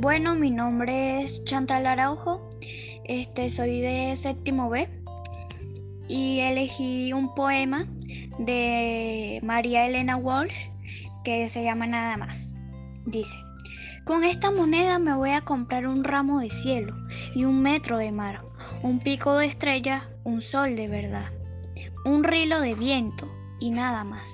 [0.00, 2.48] Bueno, mi nombre es Chantal Araujo,
[3.04, 4.88] este, soy de séptimo B
[6.08, 7.86] y elegí un poema
[8.38, 10.70] de María Elena Walsh
[11.22, 12.54] que se llama Nada más.
[13.04, 13.38] Dice,
[14.06, 16.96] con esta moneda me voy a comprar un ramo de cielo
[17.34, 18.42] y un metro de mar,
[18.82, 21.30] un pico de estrella, un sol de verdad,
[22.06, 24.30] un rilo de viento y nada más.